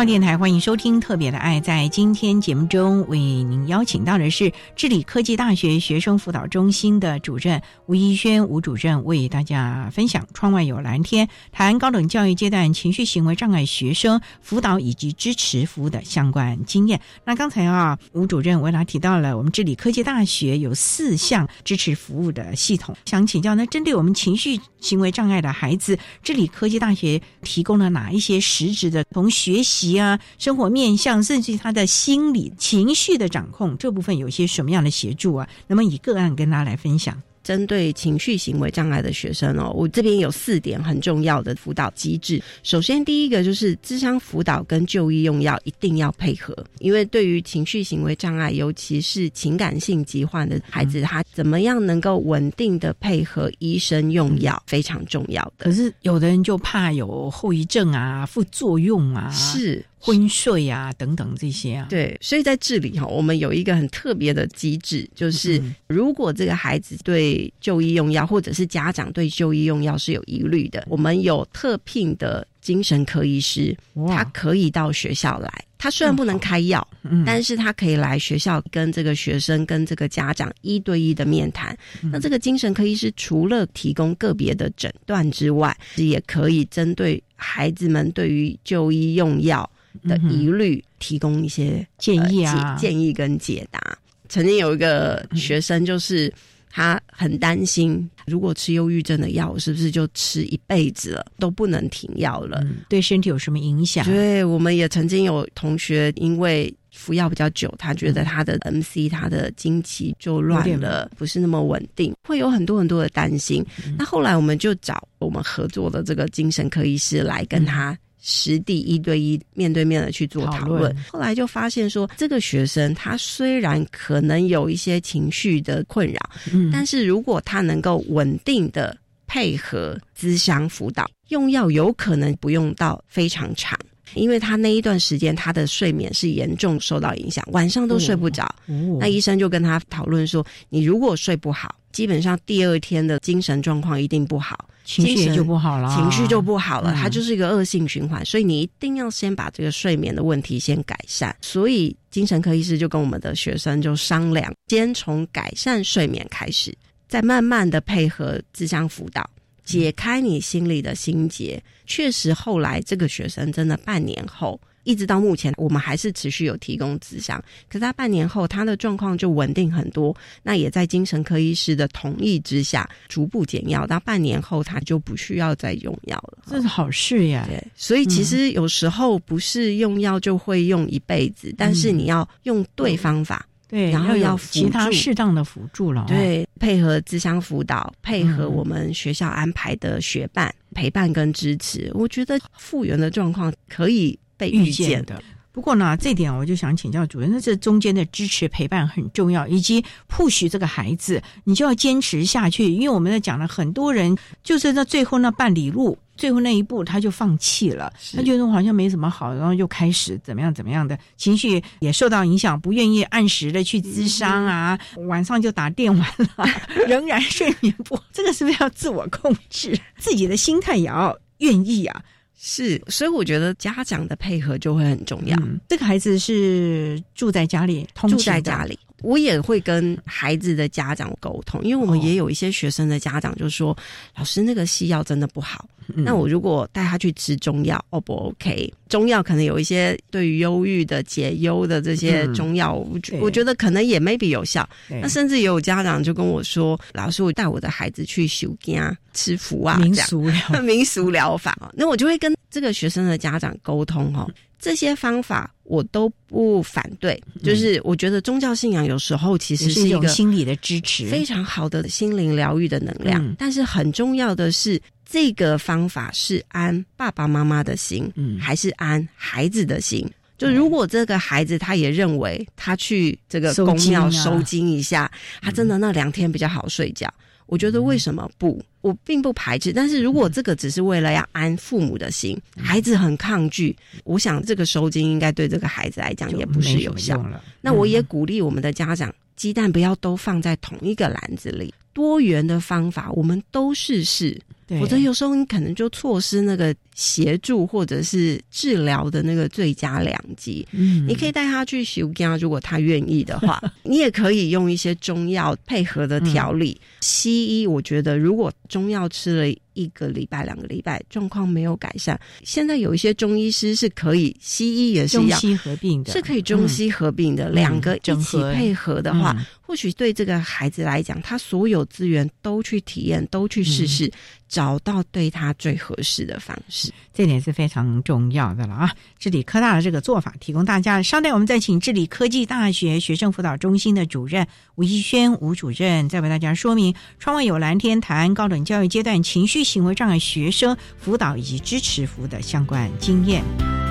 [0.06, 1.60] 电台欢迎收听《特别的爱》。
[1.62, 16.98] 在今天节目中，为您邀请到的是智理科技大学学生辅导中心的主任吴一轩吴主任，为大家分享“窗外有蓝天”谈高等教育阶段情绪行为障碍学生辅导以及支持服务的相关经验。
[17.24, 35.48] 那刚才啊，吴主任为大家提到了我们智理科技大学有四项支持服务的系统，想请教，那针对我们情绪行为障碍的孩子，智理科技大学提供了哪一些实质的从学习啊、生活面向，甚至他的心理情绪的掌控这部分，有些什么样的协助啊？
[35.66, 37.22] 那么以个案跟大家来分享。
[37.42, 42.42] 针对情绪行为障碍的学生哦，我这边有四点很重要的辅导机制。
[42.62, 55.64] 首先，第一个就是智商辅导跟就医用药一定要配合，因为对于情绪行为障碍，尤其是情感性疾患的孩子，他怎么样能够稳定的配合医生用药，非常重要的。
[55.64, 59.84] 可是有的人就怕有后遗症啊、副作用啊，是。
[60.02, 73.76] 昏睡啊，等等这些啊，对，所以在这里哈，我们有一个很特别的机制，就是如果这个孩子对就医用药，或者是家长对就医用药是有疑虑的，我们有特聘的精神科医师，
[74.08, 75.52] 他可以到学校来。
[75.76, 76.86] 他虽然不能开药，
[77.24, 81.76] 但是他可以来学校跟这个学生、跟这个家长一对一的面谈。
[82.12, 89.70] 那这个精神科医师除了提供个别的诊断之外，也可以针对孩子们对于就医用药。
[90.02, 93.80] 的疑虑，提供一些建议啊，建议跟解答。
[94.28, 96.32] 曾经有一个学生，就是
[96.70, 102.64] 他很担心，如果吃忧郁症的药，是不是就吃一辈子了，都不能停药了？
[102.88, 104.04] 对身体有什么影响？
[104.04, 113.66] 对，我们也曾经有同学因为服药比较久，他觉得他的 MC 他的经期就乱了，不是那么稳定，会有很多很多的担心。
[113.98, 117.98] 那后来我们就找我们合作的这个精神科医师来跟他。
[118.20, 128.96] 实地一对一面对面的去做讨论，后来就发现说，这个学生他虽然可能有一些情绪的困扰，嗯，但是如果他能够稳定的
[129.26, 133.78] 配合咨商辅导，用药有可能不用到非常长，
[134.14, 138.52] 因为他那一段时间他的睡眠是严重受到影响，晚上都睡不着。
[138.98, 144.68] 那医生就跟他讨论说，你如果睡不好，基本上第二天的精神状况一定不好。
[144.90, 151.34] 情绪就不好了，情绪就不好了，它就是一个恶性循环，所以你一定要先把这个睡眠的问题先改善。
[151.40, 156.76] 所以精神科医师就跟我们的学生就商量，先从改善睡眠开始，
[157.08, 159.28] 再慢慢的配合自相辅导，
[159.64, 161.62] 解开你心里的心结。
[161.86, 167.42] 确实，后来这个学生真的半年后一直到目前，我们还是持续有提供咨商。
[167.68, 170.14] 可是他半年后，他的状况就稳定很多。
[170.42, 173.86] 那也在精神科医师的同意之下，逐步减药。
[173.86, 176.38] 到半年后，他就不需要再用药了。
[176.46, 177.44] 这是好事呀！
[177.48, 183.46] 对，所以其实有时候不是用药就会用一辈子，但是你要用对方法。
[183.68, 186.04] 对，然后要其他适当的辅助了。
[186.08, 195.22] 对，配合自相辅导，配合我们学校安排的学伴陪伴跟支持，我觉得复原的状况可以被遇见的。
[195.52, 202.72] 不过呢，这点我就想请教主任，那这中间的支持陪伴很重要，以及 push 这个孩子，你就要坚持下去。
[202.72, 214.78] 因为我们在讲了很多人，就是在最后那半里路，最后那一步他就放弃了，他觉得好像没什么好，然后就开始怎么样怎么样的情绪也受到影响，不愿意按时的去咨商啊，
[215.08, 216.46] 晚上就打电玩了，
[216.86, 219.76] 仍然睡眠不，这个是不是要自我控制？
[219.98, 222.00] 自己的心态也要愿意啊。
[222.42, 225.36] 是，所以我觉得家长的配合就会很重要。
[225.68, 228.78] 这个孩子是住在家里，住在家里。
[229.02, 233.76] 我也会跟孩子的家长沟通，因为我们也有一些学生的家长就说
[234.16, 235.68] ：“老师，那个西药真的不好。
[235.96, 238.72] 那我如果带他去吃中药，O 不 OK？
[238.88, 244.68] 中药可能有一些对于忧郁的解忧的这些中药，我我觉得可能也 maybe 有效。
[244.88, 251.70] 那甚至也有家长就跟我说：老师，我带我的孩子去修家吃符啊，民俗疗 民俗疗法。
[251.74, 254.28] 那我就会跟这个学生的家长沟通哦。”
[254.62, 263.34] 这些方法我都不反对，就是我觉得宗教信仰有时候其实是一个心理的支持，非常好的心灵疗愈的能量。
[263.38, 264.78] 但是很重要的是，
[265.10, 268.08] 这个方法是安爸爸妈妈的心，
[268.38, 270.08] 还是安孩子的心？
[270.38, 275.10] 就如果这个孩子他也认为他去这个公庙收金一下，
[275.42, 277.12] 他真的那两天比较好睡觉。
[277.46, 278.64] 我觉得为什么不？
[278.82, 287.42] 我并不排斥，但是如果这个只是为了要安父母的心，孩子很抗拒，我想这个收金应该对这个孩子来讲也不是有效了。
[287.60, 294.40] 那我也鼓励我们的家长，鸡蛋不要都放在同一个篮子里，多元的方法我们都试试。
[294.78, 300.68] 否则有时候你可能就错失那个协助或者是治疗的那个最佳良机。
[300.72, 306.78] 嗯，你可以带他去修肝，如果他愿意的话， 你也可以用一些中药配合的调理。
[307.00, 309.56] 西医我觉得，如果中药吃了。
[309.74, 312.20] 一个礼拜、两个礼拜，状况没有改善。
[312.42, 324.10] 现在有一些中医师是可以，西医也是中西合并的，是可以中西合并的，两个一起配合的话，或许对这个孩子来讲，他所有资源都去体验，都去试试，
[324.48, 328.92] 找到对他最合适的方式，这点是非常重要的了啊！
[329.18, 331.02] 治理科大的这个做法，提供大家。
[331.02, 339.60] 稍待，我们再请治理科技大学学生辅导中心的主任吴一轩吴主任，再为大家说明“窗外有蓝天”谈高等教育阶段情绪。
[339.70, 343.89] 行为障碍学生辅导以及支持服务的相关经验。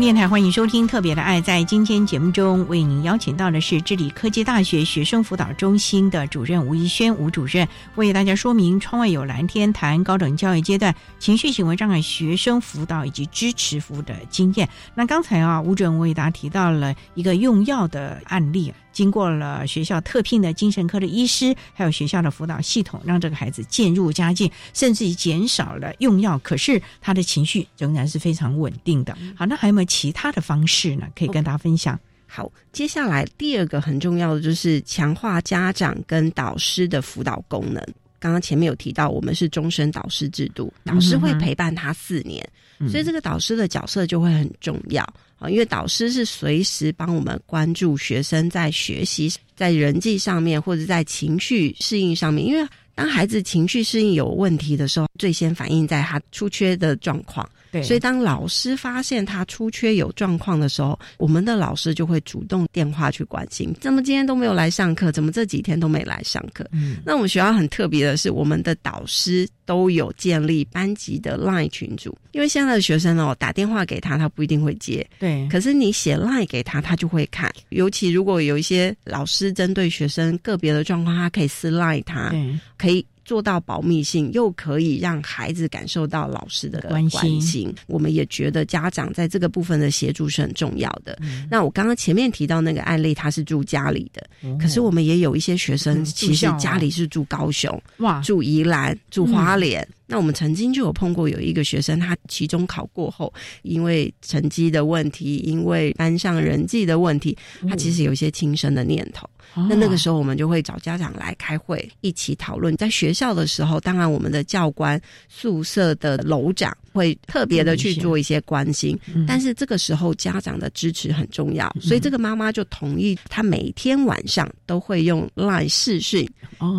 [0.00, 1.38] 电台欢迎收听《特别的爱》。
[1.44, 14.66] 在今天节目中，为您邀请到的是智理科技大学学生辅导中心的主任吴一轩吴主任，为大家说明“窗外有蓝天”谈高等教育阶段情绪行为障碍学生辅导以及支持服务的经验。
[14.94, 18.72] 那刚才啊，吴主任为大家提到了一个用药的案例。
[18.92, 29.16] 经过了学校特聘的精神科的医师，还有学校的辅导系统，让这个孩子渐入佳境，甚至于减少了用药，可是他的情绪仍然是非常稳定的。
[29.34, 31.06] 好，那还有没有其他的方式呢？
[31.16, 31.98] 可以跟大家分享？
[32.26, 37.82] 好，接下来第二个很重要的就是强化家长跟导师的辅导功能。
[38.18, 42.48] 刚刚前面有提到，我们是终身导师制度，导师会陪伴他四年，
[42.90, 45.02] 所以这个导师的角色就会很重要。
[45.38, 52.46] 啊，因为导师是随时帮我们关注学生在学习、在人际上面，或者在情绪适应上面。
[52.46, 57.48] 因为当孩子情绪适应有问题的时候，最先反映在他出缺的状况。
[57.72, 63.74] 对，所以当老师发现他出缺有状况的时候，我们的老师就会主动电话去关心。
[63.80, 65.10] 怎么今天都没有来上课？
[65.10, 66.64] 怎么这几天都没来上课？
[66.72, 72.16] 嗯，那我们学校很特别的是，我们的导师都有建立班级的 LINE 群组。
[72.32, 75.06] 因为现在的学生哦，打电话给他，他不一定会接。
[75.18, 77.50] 对，可是你写 LINE 给他，他就会看。
[77.70, 82.34] 尤其如果有一些老师针对学生个别的状况，他可以私 LINE 他，
[82.76, 83.04] 可以。
[83.32, 87.74] 做到保密性，又可以让孩子感受到老师的关心。
[87.86, 91.18] 我们也觉得家长在这个部分的协助是很重要的。
[91.50, 94.28] 那我刚刚前面提到那个案例，他是住家里的，
[94.58, 99.88] 可是我们也有一些学生，其实家里是住高雄、哇，住宜兰、住花莲。
[100.12, 103.32] 那我们曾经就有碰过有一个学生，他期中考过后，
[103.62, 107.34] 因为成绩的问题，因为班上人际的问题，
[107.66, 109.26] 他其实有一些轻生的念头。
[109.54, 112.76] 那那个时候，我们就会找家长来开会，一起讨论。
[112.76, 115.00] 在学校的时候，当然我们的教官、
[115.30, 126.28] 宿舍的楼长会特别的去做一些关心，但是这个时候家长的支持很重要，所以这个妈妈就同意，她每天晚上都会用 Line 视讯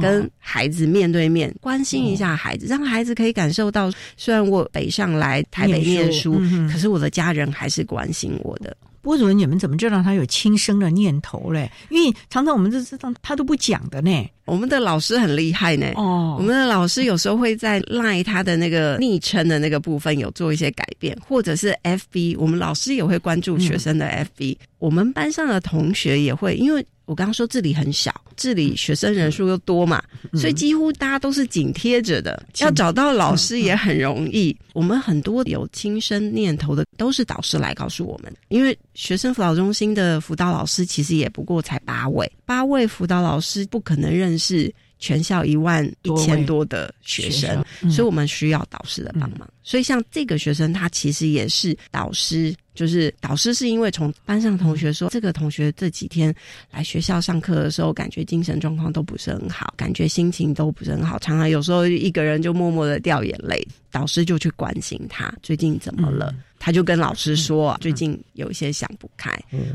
[0.02, 6.42] 跟孩子面对面关心一下孩子，让孩子可以感受到，虽然我北上来台北念书，
[6.72, 8.76] 可是我的家人还是关心我的。
[9.04, 11.70] 波主任，你们怎么知道他有轻生的念头嘞？
[11.90, 14.28] 因为常常我们都知道他都不讲的呢。
[14.46, 15.88] 我们的老师很厉害呢。
[15.96, 24.58] 哦，我们的老师有时候会在赖他的那个昵称的那个部分有做一些改变，或者是 FB，我们老师也会关注学生的 FB。
[24.84, 26.86] 我们班上的同学也会，因为。
[27.06, 30.02] 我刚刚说这里很小，这里学生人数又多嘛，
[30.36, 34.58] 所以几乎大家都是紧贴着的，要找到老师也很容易。
[34.72, 44.74] 我们很多有轻生念头的，都是导师来告诉我们，因为学生辅导中心的辅导老师其实也不过才八位，八位辅导老师不可能认识。
[45.00, 47.62] 全校一万一千多的学生，
[47.92, 49.46] 所以我们需要导师的帮忙。
[49.62, 56.34] 所以像这个学生，他其实也是导师，就是导师是因为从班上同学说，这个同学这几天
[56.72, 66.34] 来学校上课的时候，感觉精神状况都不是很好，感觉心情都不是很好，常常有时候一个人就默默的掉眼泪，导师就去关心他最近怎么了。
[66.64, 69.30] 他就跟老师说，最近有一些想不开。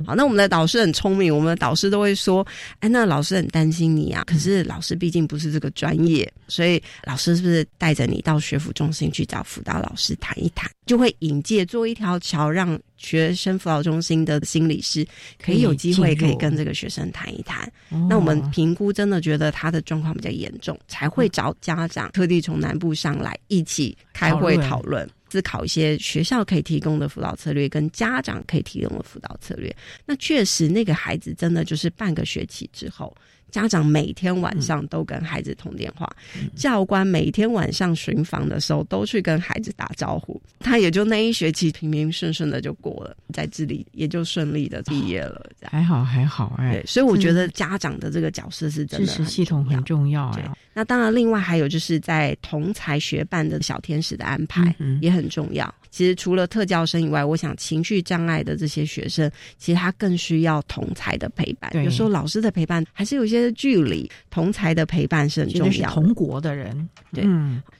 [0.07, 2.47] 好，那我们的导师很聪明，我们的导师都会说，
[2.81, 4.25] 哎，那老师很担心你啊。
[4.27, 15.07] 可是老师毕竟不是这个专业，所以老师是不是带着你到学府中心去找辅导老师谈一谈，就会引介做一条桥，让学生辅导中心的心理师
[15.39, 17.71] 可以有机会可以跟这个学生谈一谈。
[18.09, 25.07] 那我们评估真的觉得他的状况比较严重，才会找家长特地从南部上来一起开会讨论。
[25.29, 29.75] 自考一些学校可以提供的辅导策略，跟家长可以提供的辅导策略。
[30.05, 33.17] 那确实，那个孩子真的就是半个学期之后。
[33.51, 36.09] 家长每天晚上都跟孩子通电话，
[36.55, 45.49] 教官每天晚上巡访的时候都去跟孩子打招呼，他也就那一学期平平顺顺的就过了，在这里也就顺利的毕业了。
[45.63, 50.51] 还好还好哎，所以我觉得家长的这个角色是真的支持系统很重要哎。
[50.75, 55.75] 那当然，另外还有就是在同才学伴的小天使的安排也很重要。
[55.91, 61.71] 其实除了特教生以外，我想情绪障碍的这些学生，其实他更需要同才的陪伴。
[61.85, 65.91] 有时候老师的陪伴还是有一些距离，同才的陪伴是很重要。
[65.91, 67.25] 同国的人，对。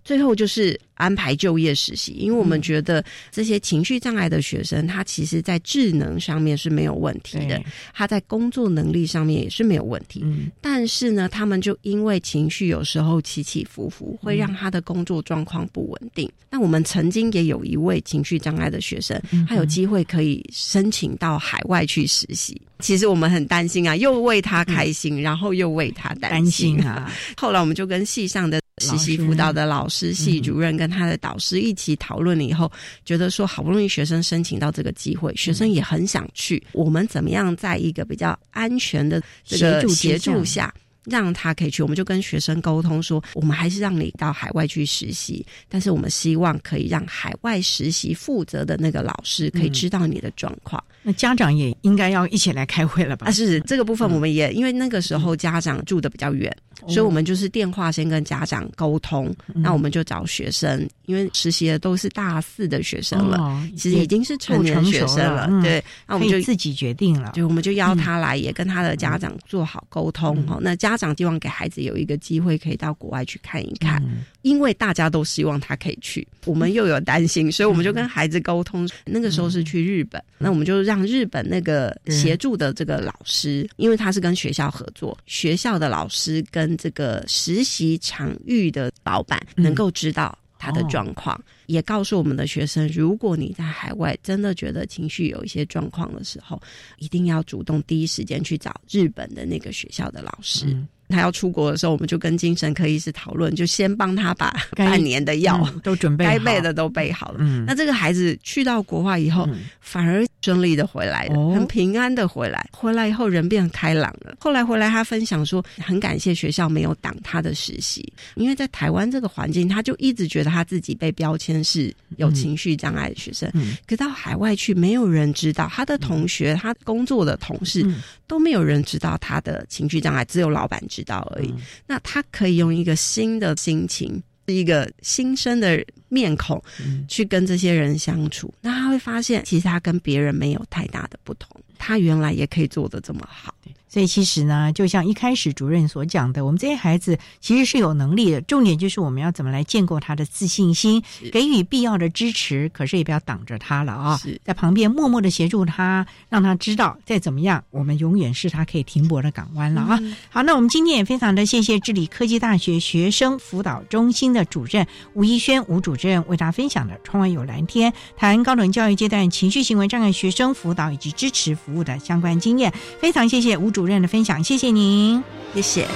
[0.05, 10.25] 最后就是安排就业实习，因为我们觉得这些情绪障碍的学生，他其实在智能上面是没有问题的，他在工作能力上面也是没有问题。
[10.63, 16.31] 但是呢，他们就因为情绪有时候起起伏伏，会让他的工作状况不稳定。
[16.51, 22.61] 那我们曾经也有一位情绪障碍的学生，他有机会可以申请到海外去实习。
[22.81, 27.13] 其实我们很担心啊，又为他开心，然后又为他担心啊。
[27.37, 32.71] 后来我们就跟系上的实习辅导的老师、系主任跟他的导师一起讨论了以后，
[33.05, 40.73] 觉得说好不容易学生申请到这个机会，学生也很想去，我们怎么样在一个比较安全的这个协助下？
[41.11, 50.83] 让他可以去，我们就跟学生沟通说，我们还是让你到海外去实习，但是我们希望可以让海外实习负责的那个老师可以知道你的状况。
[51.03, 53.29] 那家长也应该要一起来开会了吧？
[53.29, 56.55] 啊，是这个部分，我们也因为那个时候家长住的比较远，
[56.89, 70.59] 所以我们就是电话先跟家长沟通，那我们就找学生，因为实习的都是大四的学生了，其实已经是成年学生了，对，那我们就自己决定了，对我们就邀他来，也跟他的家长做好沟通哈。
[70.61, 74.03] 那家长希望给孩子有一个机会可以到国外去看一看，
[74.43, 78.87] 因为大家都希望他可以去，我们又有担心，所以我们就跟孩子沟通。
[79.07, 96.61] 那个时候是去日本，那我们就让日本那个协助的这个老师，因为他是跟学校合作，学校的老师跟这个实习场域的老板能够知道他的状况，也告诉我们的学生，如果你在海外真的觉得情绪有一些状况的时候，
[96.97, 100.77] 一定要主动第一时间去找日本的那个学校的老师。
[101.09, 107.39] 他要出国的时候，我们就跟精神科医师讨论，就先帮他把半年的药都准备，该备的都备好了。
[107.41, 109.49] 嗯那这个孩子去到国外以后，
[109.81, 112.69] 反而顺利的回来了，很平安的回来。
[112.73, 114.37] 回来以后人变开朗了。
[114.39, 123.51] 后来回来他分享说，很感谢学校没有挡他的实习，因为在台湾这个环境，他就一直觉得他自己被标签是有情绪障碍的学生。
[123.87, 127.85] 可到海外去，没有人知道他的同学、他工作的同事
[128.27, 130.98] 都没有人知道他的情绪障碍，只有老板知。
[130.99, 131.55] 知道而已。
[131.87, 136.61] 那他可以用一个新的心情，一个新生的面孔，
[137.07, 138.53] 去跟这些人相处。
[138.61, 141.49] 那他会发现，其实他跟别人没有太大的不同。
[141.79, 143.55] 他原来也可以做得这么好。
[143.89, 148.41] 所以其实呢，就像一开始主任所讲的，我们这些孩子其实是有能力的。
[148.43, 154.21] 重点就是我们要怎么来建构他的自信心，给予必要的支持，可是也不要挡着他了啊！
[154.45, 159.99] 在旁边默默的协助他，让他知道再怎么样，我们永远是他可以停泊的港湾了啊！
[160.31, 172.73] 好，那我们今天也非常的谢谢智理科技大学学生辅导中心的主任吴一轩吴主任为大家分享的《窗外有蓝天》谈高等教育阶段情绪行为障碍学生辅导以及支持服务的相关经验。
[173.01, 175.23] 非常谢谢吴主主任的分享，谢谢您，
[175.55, 175.87] 谢谢。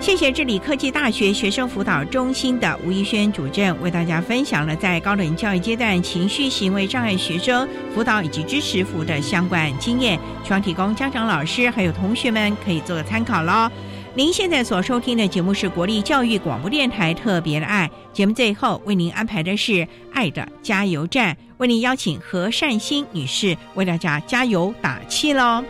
[0.00, 13.70] 谢谢智理科技大学学生辅导中心的吴一轩主任为大家分享了在高等教育阶段情绪行为障碍学生辅导以及支持服务的相关经验，希望提供家长、老师还有同学们可以做个参考喽。
[14.12, 25.64] 您现在所收听的节目是国立教育广播电台特别的爱节目，最后为您安排的是爱的加油站，为您邀请何善心女士为大家加油打气喽。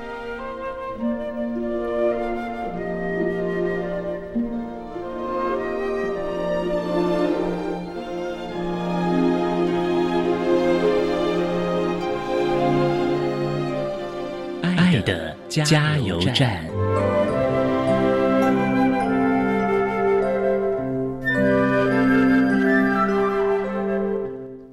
[14.62, 16.64] 爱的加油站。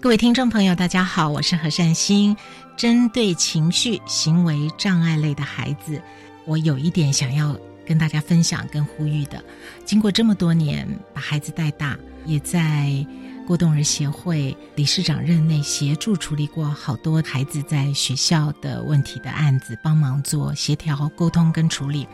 [0.08, 2.34] 各位听众朋友，大家好，我是何善心。
[2.78, 6.02] 针对情绪行为障碍类的孩子，
[6.46, 7.54] 我有一点想要
[7.86, 9.44] 跟大家分享跟呼吁的。
[9.84, 13.06] 经过这么多年把孩子带大，也在
[13.46, 22.08] 过动儿协会理事长任内协助处理过好多孩子在学校的问题的案子，帮忙做协调沟通跟处理。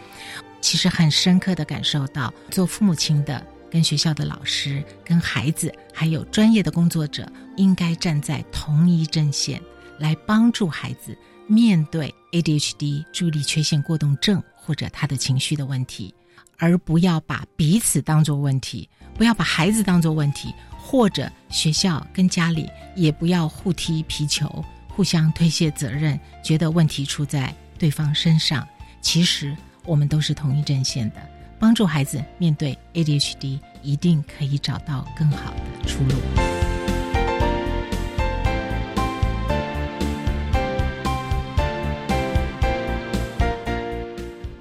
[0.61, 3.45] 其实很深刻的感受到，做父母亲的。
[3.73, 9.59] 跟学校的老师、跟孩子，还有专业的工作者，应该站在同一阵线，
[9.97, 11.17] 来帮助孩子
[11.47, 16.13] 面对 ADHD 注意力缺陷过动症或者他的情绪的问题，
[16.59, 28.67] 而不要把彼此当做问题，不要把孩子当做问题，或者学校跟家里也不要互踢皮球，互相推卸责任，觉得问题出在对方身上。
[29.01, 31.32] 其实我们都是同一阵线的。
[31.63, 36.15] 帮助孩子面对 ADHD，一定可以找到更好的出路。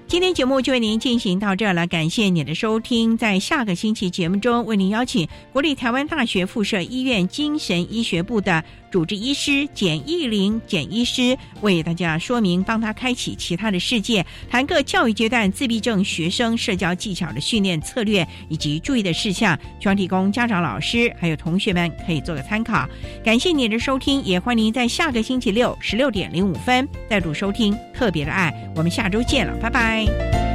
[0.06, 3.18] 今天节目就为您进行到这儿了，感谢你的收听。
[3.18, 8.62] 在下个星期节目中，为您邀请国立台湾大学附设医院精神医学部的
[8.92, 22.86] 主治医师简义林简医师，为大家说明，帮他开启其他的世界，谈个教育阶段自闭症学生社交技巧的训练策略以及注意的事项，希望提供家长、老师还有同学们可以做个参考。
[23.24, 28.52] 感谢您的收听，也欢迎在下个星期六十六点零五分再度收听特别的爱。
[28.76, 30.51] 我们下周见了，拜拜。